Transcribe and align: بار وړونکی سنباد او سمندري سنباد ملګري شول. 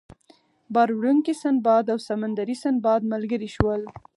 بار 0.73 0.89
وړونکی 0.97 1.33
سنباد 1.43 1.85
او 1.93 1.99
سمندري 2.09 2.55
سنباد 2.63 3.01
ملګري 3.13 3.49
شول. 3.55 3.81